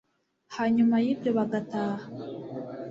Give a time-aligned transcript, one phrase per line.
[0.55, 2.05] hanyuma y'ibyo bagataha